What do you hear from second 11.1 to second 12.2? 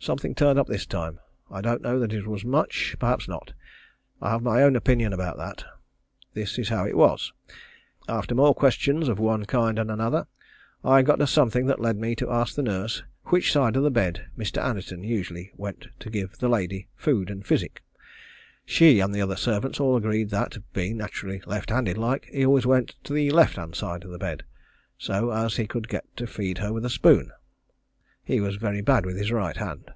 to something that led me